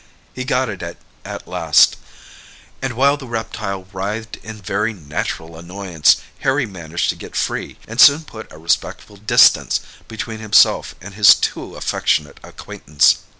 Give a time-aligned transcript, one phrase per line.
[0.33, 1.95] He got it at last,
[2.81, 8.01] and while the reptile writhed in very natural annoyance, Harry managed to get free, and
[8.01, 13.19] soon put a respectful distance between himself and his too affectionate acquaintance.